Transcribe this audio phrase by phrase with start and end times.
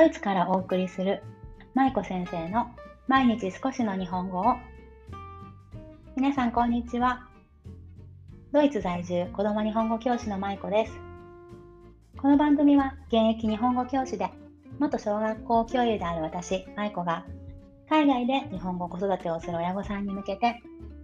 [0.00, 1.22] ドイツからお送りする
[1.74, 2.70] 舞子先生の
[3.06, 4.56] 毎日少しの日本語を。
[6.16, 7.28] 皆さんこんにちは。
[8.50, 10.92] ドイツ在住子供日本語教師の舞子です。
[12.16, 14.30] この番組は現役日本語教師で
[14.78, 17.26] 元小学校教諭である私舞子が
[17.90, 20.62] 海外で日本語子育てをする親御さんに向けて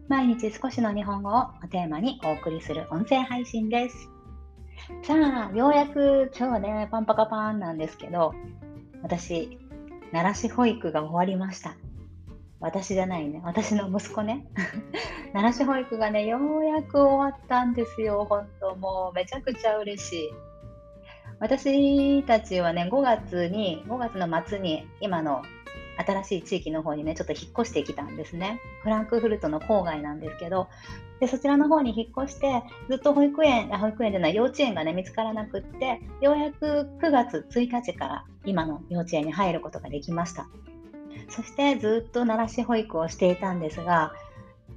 [0.09, 4.09] 毎日少しの日本語をテーマにお送りする音声配信です。
[5.03, 8.35] さあ、ようやく今日はね、パンパカパンなんですけど、
[9.07, 9.57] 私、
[10.11, 11.77] 奈良市保育が終わりました。
[12.59, 14.49] 私じゃないね、私の息子ね。
[15.33, 20.31] 奈良市保育がね、ようやく終わったんですよ、本当もうめちゃくちゃ嬉しい。
[21.39, 25.45] 私たちはね、5月に、5月の末に今の
[26.05, 28.61] 新しい地域の方にね、ちょっと引っ越してきたんですね。
[28.83, 30.69] フランクフルトの郊外なんですけど、
[31.21, 40.49] でそちらの方に引っ越して、ずっと保育園、保育園じゃない、幼稚園がね、見つからなくって、ようやく9月1日から今の幼稚園に入ることができました。
[41.29, 44.13] そしてずっと奈良市保育をしていたんですが、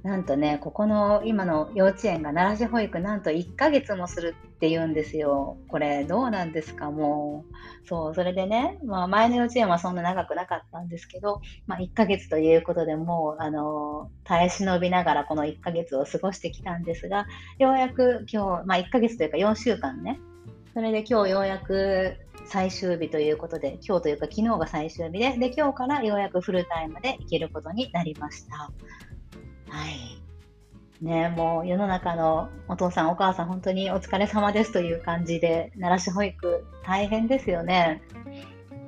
[0.02, 5.58] なんとね、ここの今の幼稚園が奈良市保育なんと1ヶ月もするって言うんですよ。
[5.68, 7.86] これどうなんですかもう。
[7.86, 17.26] そう、それでね、まあ前の幼稚園はそんな長くなかったんですけど、まあ1ヶ月ということでもう、あの、耐え忍びながらこの1ヶ月を過ごしてきたんですが、
[17.58, 20.18] ようやく今日、まあ1ヶ月というか4週間ね、
[20.72, 28.70] それで今日ようやく最終日ということで、今日というか昨日が最終日で、で、今日からようやくフルタイムで行けることになりました。
[29.70, 30.20] はい。
[31.00, 38.02] ね、もう世の中のお父さん、お母さん、本当にお疲れ様ですという感じで、奈良市保育、大変ですよね。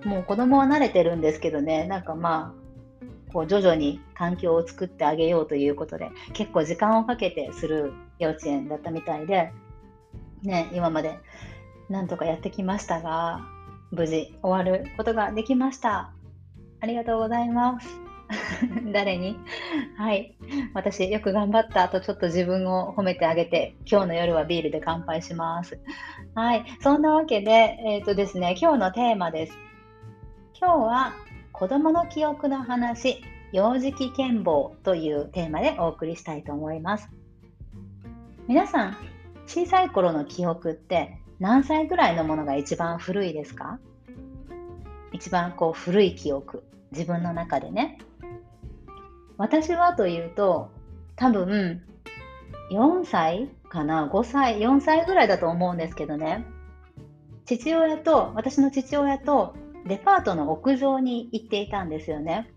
[0.04, 9.52] もう子供は慣れてるんですけどね、なんかまあ、こう徐々に環境を作ってあげようということで、結構時間をかけてする幼稚園だったみたいで、
[10.42, 11.18] ね、今まで
[11.88, 13.40] なんとかやってきましたが、
[13.90, 16.12] 無事終わることができました。
[16.80, 18.11] ありがとうございます。
[18.92, 19.36] 誰に？
[19.96, 20.34] はい。
[20.74, 25.78] 私、よく頑張ったとちょっと自分を褒めてあげて、今日の夜はビールで乾杯します。
[26.34, 26.64] はい。
[26.80, 29.58] そんなわけで、えっ、ー、とですね、今日のテーマです。
[30.58, 31.12] 今日は、
[31.52, 33.22] 子供の記憶の話、
[33.52, 37.10] 幼児期健忘というテーマでお送りしたいと思います。
[38.48, 38.96] 皆さん、
[39.46, 43.78] 小さい頃の記憶って何歳ぐらいのものが一番古いですか？
[45.12, 47.98] 一番こう古い記憶、自分の中でね。
[49.42, 50.70] 私はというと、
[51.16, 51.82] 多分、
[52.70, 56.46] 4歳かな ?5 歳 ?4 歳ぐらいだと思うんですけどね。
[57.44, 62.52] 父親と、私の父親とデパートの屋上に行っていたんですよね。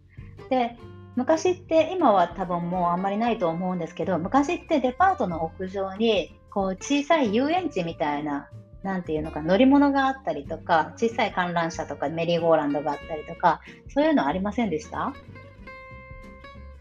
[0.51, 0.77] で、
[1.15, 8.49] 昔って今は多分もうあんまりないと思うんですけど昔ってデパートの屋上にこう小さい遊園地みたいな
[8.83, 15.13] なんていうのか乗り物があったりとか小さい観覧車とかメリーゴーランドがあったりとかそういうのありませんでした？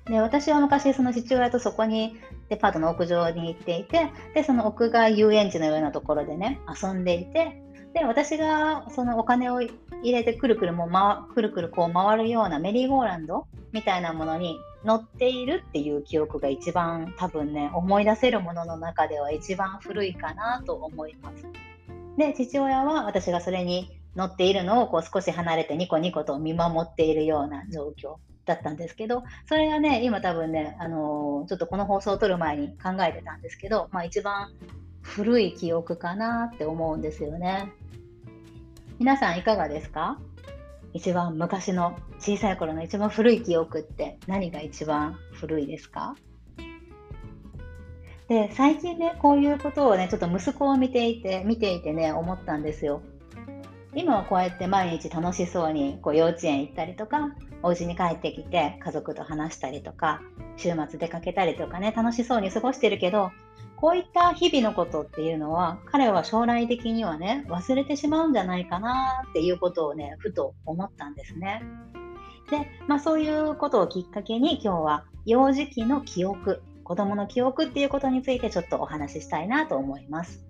[0.06, 2.16] で私は昔その父親とそこに
[2.48, 7.62] デパートの屋上に行っていてでその屋外遊園地のようなところでね遊んでいて
[7.94, 9.72] で私がそのお金を入
[10.02, 21.46] れてくるくるも、ま、くるくるこう回るようなメリーゴーランドみたいなものに乗っているっていう記憶が一番多分ね思い出せるものの中では一番古いかなと思います。
[22.18, 34.52] で父親は私がそれに乗っているのをこう少し離れてニコニコと見守っているような状況だったんですけど、それがね、今多分ね、あのー、ちょっとこの放送を撮る前に考えてたんですけど、まあ一番
[35.02, 37.72] 古い記憶かなって思うんですよね。
[38.98, 40.18] 皆さんいかがですか？
[40.92, 46.14] 一番昔の小さい頃の一番古い記憶って何が一番古いですか？
[48.28, 53.02] で最近ねこういうことをねちょっと息子を見ていて見ていてね思ったんですよ。
[53.96, 57.30] 今はこうやって毎日楽しそうにこう幼稚園行ったりとか
[57.62, 60.20] お家に帰ってきて家族と話したりとか
[60.56, 63.30] 週末出かけたりとかね楽しそうに過ごしてるけど
[63.76, 71.62] こういった日々のことっていうのは彼は将来的にはね忘れてしまうんじゃないかなっていうことをねふと思ったんですね。
[72.50, 80.44] で、まあ、そういうことをきっかけに今日は幼児期の記憶子供の記憶っていうことについてちょっとお話ししたいなと思います。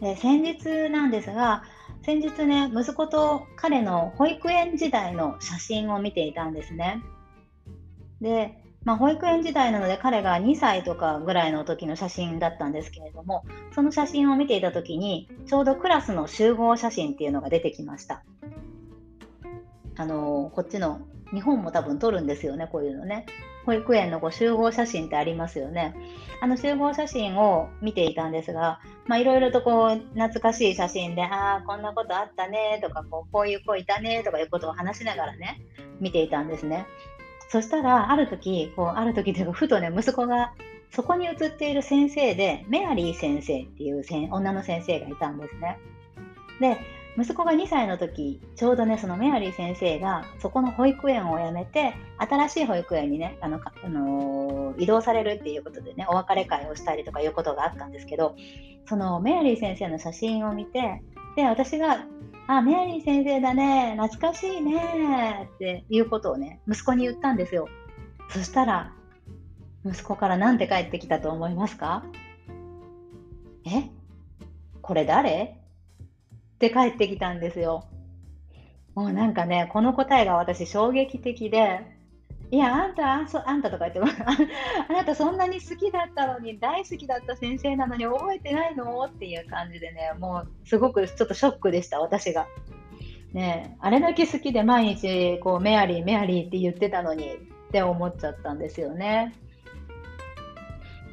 [0.00, 1.64] で先日なんですが、
[2.02, 7.02] 先日ね、息子と彼の保育園時代の写真を見ていたんですね。
[8.20, 13.44] で、まあ、保育園時代なので彼が2歳とかぐらいの時の写真だったんですけれども、
[13.74, 18.22] その写真を見ていた時に、ちょうどクラスの集合写真っていうのが出てきました。
[19.98, 21.00] あのこっちの
[21.32, 23.24] 日本も多分撮るんですよね、こういうのね。
[23.66, 25.94] 保育園のこう集合写真ってありますよね。
[26.40, 28.80] あの集合写真を見ていたんですが、
[29.18, 35.60] いろいろとこう懐かしい写真で、ああ、こんなことあったねとかこう、こういう子いたねとかいうことを話しながらね、
[36.00, 36.86] 見ていたんですね。
[37.48, 40.52] そしたら、ある時、こうある時というか、ふとね、息子が
[40.92, 45.78] そこに写っている先生で、メアリー先生っていう女の先生がいたんですね。
[46.60, 46.76] で、
[47.18, 58.36] 息子が2歳の時ちょうどねそのメアリー先生がそこの保育園を辞めて新しい保育園にねあのあのー、移動されるっていうことでねお別れ会をしたりとかいうことがあったんですけど
[58.86, 61.02] そのメアリー先生の写真を見て
[61.36, 62.04] で私が
[62.48, 67.68] 「あメアリー先生だね懐かしいね」っていうことをね息子に言ったんですよ。
[68.28, 68.92] そしたら
[69.84, 72.04] 息子から何て帰ってきたと思いますか
[73.64, 73.90] え？
[74.82, 75.65] これ誰？
[76.56, 77.84] って帰ってきたんですよ。
[78.94, 81.80] もうなんかね、この答えが私衝撃的で、
[82.50, 84.00] いや、あんた、ああんたとか言って
[84.88, 89.04] あなたそんなに好きだったのに、大好きだった先生なのに覚えてないの？
[89.04, 92.46] っていう感じでね、もうすごくちょっとショックでした、私が。
[93.34, 97.36] ねあれだけ好きで毎日こうメアリー、メアリーって言ってたのにっ
[97.70, 99.34] て思っちゃったんですよね。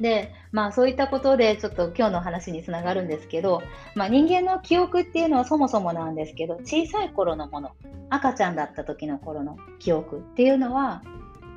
[0.00, 3.60] で、まあそういったことでちょっと今日の話につながるんですけど、
[3.96, 7.72] まあ、人間の記憶っていうのはそもそもなんですけど、小さい頃のもの、
[8.08, 11.02] 赤ちゃんだった時の頃の記憶っていうのは、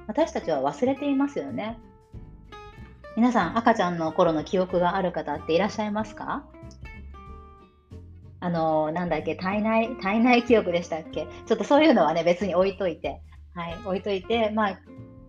[0.08, 1.78] 私たちは忘れていますよね。
[3.16, 6.44] 皆さん、赤ちゃんの頃の記憶がある方っていらっしゃいますか？
[8.40, 11.28] あの、なんだっけ、体内、体内記憶でしたっけ？
[11.46, 13.22] ちょっとそういうのはね、別に置いといて、
[13.54, 14.80] はい、置いといて、まあ、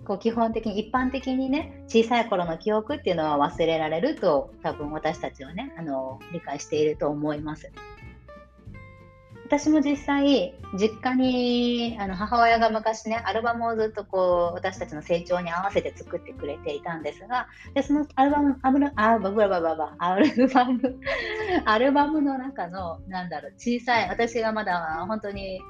[0.08, 7.70] こう基本的に一般的にね小さい頃の記憶っていうのは忘れられると多分私たちはねあの理解していると思います。
[9.44, 21.00] 私も実際実家にあの母親が昔ねアルバムをずっとこう私たちの成長に合わせて作ってくれていたんですがでそのアルバムアルあバブラバババアルバム
[21.64, 25.62] アルバムの中のなんだろう小さい私がまだ本当に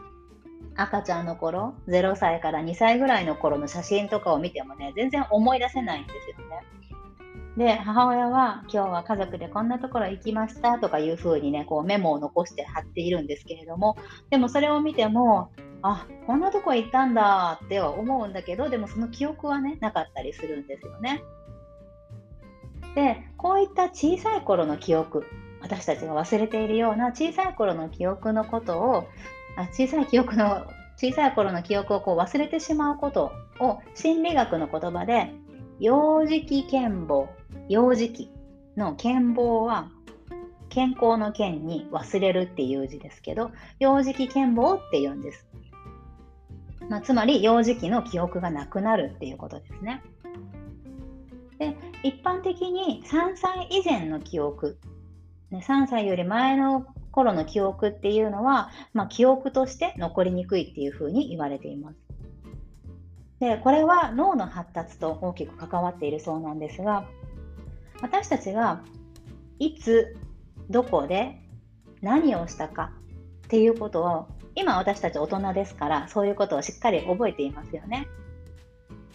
[0.77, 6.79] 赤ちゃんの頃0歳から2歳ぐらいの頃の写真とかを見てもね全然思い出せないんですよね。
[7.57, 13.97] で母親は今日は家族でこんなところ行きましたとかいうふうにねこうメモを残して貼っているんですけれども
[14.31, 15.51] でもそれを見ても
[15.83, 21.23] あこんなとこ行ったんだっては思うんだけどでもその記憶はねなかったりするんですよね。
[22.95, 25.27] でこういった小さい頃の記憶
[25.61, 29.09] 私たちが忘れているような小さい頃の記憶のことを
[29.59, 30.67] あ小さい記憶の
[30.97, 35.33] 小さい頃の記憶をこう忘れてしまうことを心理学の言葉で
[35.81, 37.27] 幼児期健忘
[37.69, 38.31] 幼児期
[38.77, 39.91] の健忘は
[40.69, 43.51] 健康の健に忘れるっていう字ですけど
[43.81, 45.45] 幼児期健忘って言うんです、
[46.89, 50.03] まあ、つまり幼児期の記憶がなくなるっていうことですね。
[51.59, 54.79] で一般的に3歳以前の記憶
[55.51, 56.87] 3歳より前の
[57.19, 61.97] 頃の記憶っていうのは、まあ、記憶として残りにくいっていうふうに言われています。
[63.41, 67.07] でこれは脳の発達と大きく関わっているそうなんですが
[68.03, 68.83] 私たちが
[69.61, 70.17] いつ
[70.69, 71.41] どこで
[72.03, 72.93] 何をしたか
[73.47, 78.09] っていうことを今私たち大人ですからそういうことをしっかり覚えていますよね。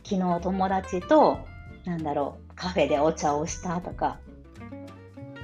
[0.04, 1.40] 昨日友達と
[1.86, 4.20] なんだろうカフェでお茶をしたとか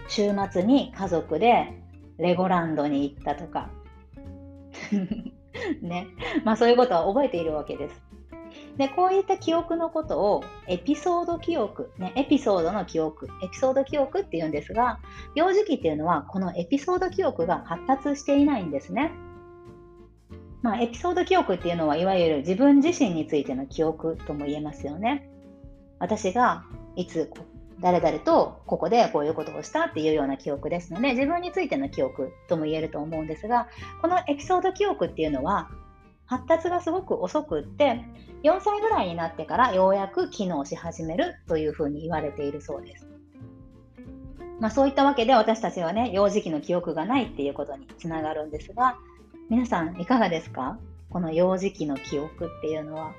[0.10, 1.79] 週末に家族で
[2.20, 3.70] レゴランドに行ったとか
[5.82, 6.08] ね
[6.44, 8.02] まあそういうことは覚えているわけです。
[8.78, 15.00] でこういった記憶のことをエピソード記憶、ね、エピソードの記憶エピソード記憶っていうんですが
[15.36, 19.12] 幼児期っていうのはこのエピソード記憶が発達していないんですね。
[20.62, 25.30] まあ、エピソード記憶っていうのはいわゆる自分自身についての記憶とも言えますよね。
[26.00, 27.32] 私がいつ
[27.82, 33.68] 誰々とここでこういうことをしたっていうような記憶ですので自分についての記憶とも言えると思うんですが
[34.02, 35.70] このエピソード記憶っていうのは
[36.26, 38.06] 発達がすごく遅くって
[38.44, 43.08] 4歳ぐらいになってからようやく機能し始めるというふうに言われているそうです。
[44.60, 48.98] まあ、そういったわけで私たちはね幼児期の記憶がないっていうことにつながるんですが
[49.50, 50.78] 皆さんいかがですか？
[51.10, 53.14] この幼児期の記憶っていうのは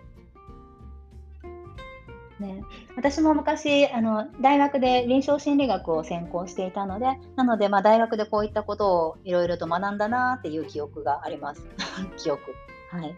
[2.40, 2.64] ね、
[2.96, 7.06] 私も昔あの大学で臨床心理学を専攻していたので
[7.36, 11.68] なので、まあ、大学でこういったことをいろいろと学んだなっていう記憶があります。
[12.16, 12.54] 記憶。
[12.90, 13.14] はい。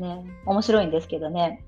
[0.00, 1.64] ね面白いんですけどね。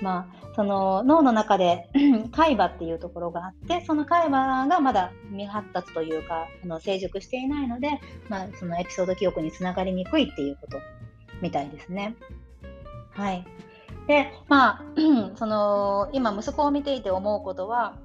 [0.00, 1.90] まあ、その脳の中で
[2.32, 10.78] 海馬っていうところがあってその海馬がまだ未発達というかあの成熟していないので、まあ、そのエピソード記憶につながりにくいっていうこと
[11.42, 12.16] みたいですね。
[13.10, 13.44] はい。
[14.06, 14.84] でまあ
[15.36, 17.96] その今息子を見ていて思うことは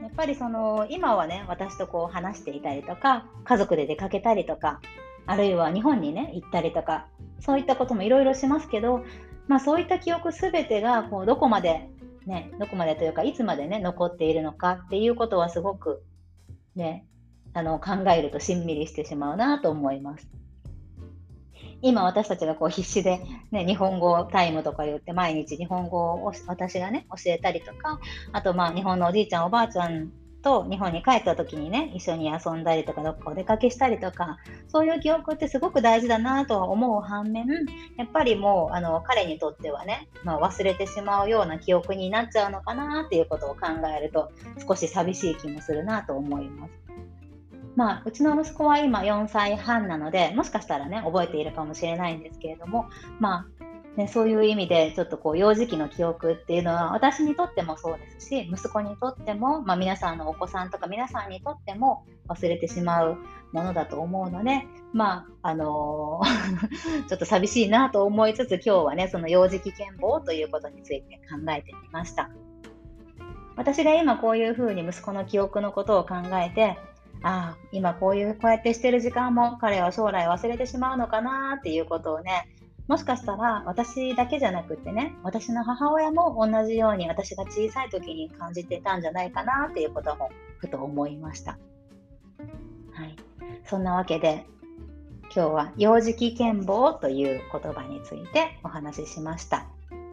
[0.00, 4.80] やっぱりその今はね私とこう話していたりとか家族で出かけたりとか
[5.26, 7.06] あるいは日本にね行ったりとか
[7.40, 9.04] そういったこともいろいろしますけど、
[9.46, 11.88] まあ、そういった記憶すべてがこうどこまで
[12.26, 16.02] ねどこまでというかいつまでね残っているのかっていうことはすごく
[16.74, 17.06] ね
[17.52, 20.28] あの考えるとしんみりしてしまうなと思います。
[21.82, 23.20] 今私たちがこう必死で、
[23.50, 28.00] ね、日本語タイムとか言って毎日日本語を私がね教えたりとか
[28.32, 30.10] あとまあ日本のおじいちゃんおばあちゃん
[30.42, 37.46] と日本に帰った時にね一緒に遊んだりとかどっかお出かけしたりとかそういう記憶ってすごく大事だなとは思う反面
[37.96, 44.32] やっぱりもうあの彼にとってはね、まあ、忘れてしまうような記憶になっちゃうのかなっていうことを考えると
[44.66, 46.89] 少し寂しい気もするなと思います。
[47.80, 63.16] まあ、うちの息子は今4歳半なのでもしかしたらね覚えているかもしれないんですけれども、まあね、そういう意味でちょっとこう幼児期の記憶っていうのは私にとってもそうですし息子にとっても、まあ、皆さんのお子さんとか皆さんにとっても忘れてしまう
[63.52, 72.28] ものだと思うので、まああのー、 ちょっと寂しいなと思いつつ今日はねその幼児期健忘ということについて考えてみました。
[73.56, 76.78] 私が今こういうふうに息子の記憶のことを考えて
[77.22, 82.48] ああ今こういうこうやってしてる時間も彼は将来忘れてしまうのかなっていうことをね
[82.88, 91.58] もしかしたら私だけじゃなくってね私の母親も同じように私が小さい時に感じてたんじゃないかなっていうこともふと思いました。
[92.92, 93.16] はい、
[93.64, 94.46] そんなわけで
[95.34, 99.66] 今日は幼児期健忘という言葉についてお話ししました。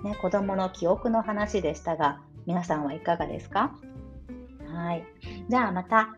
[0.03, 3.73] ね、子供の記憶の話でしたが皆さんはいかがですか？
[4.71, 5.03] はい。
[5.49, 6.15] じゃあまた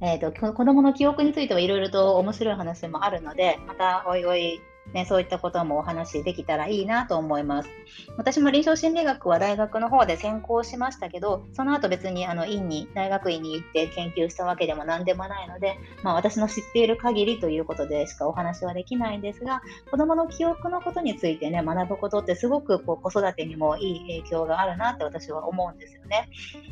[0.00, 4.60] えーと、子どもの記憶についてはいろいろと面白い話もあるのでまたおいおい
[4.92, 7.68] ね、そういったこともお話できたらいいなと思います。
[8.16, 26.28] 私も臨床心理学は大学の方で専攻しましたけど、その後別にあの院に、大学院に行って研究したわけでも何でもないので、まあ、私の知っている限りということでしかお話はできないんですが、子供の記憶のことについてね、学ぶことってすごくこう子育てにもいい影響があるなって私は思うんですよね。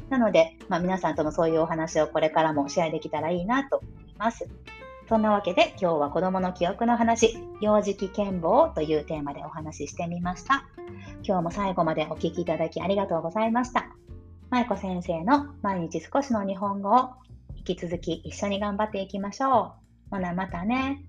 [0.09, 4.49] なので、まあ、皆さんともそういうお話をこれからもシェアできたらいいなと思います。
[5.09, 10.65] そんなわけで今日は子供の記憶の話、幼児期健忘というテーマでお話ししてみました。
[11.23, 13.87] 今日も最後までお聴きいただきありがとうございました。
[14.51, 17.11] 舞子先生の毎日少しの日本語を
[17.57, 19.75] 引き続き一緒に頑張っていきましょ
[20.11, 20.11] う。
[20.11, 21.05] ほなまたね。